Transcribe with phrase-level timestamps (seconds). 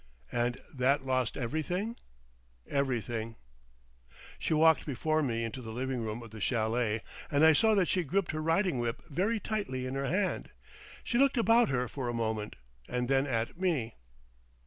[0.31, 1.95] "And that lost everything?"
[2.67, 3.35] "Everything."
[4.39, 7.87] She walked before me into the living room of the chalet, and I saw that
[7.87, 10.49] she gripped her riding whip very tightly in her hand.
[11.03, 13.93] She looked about her for a moment,—and then at me.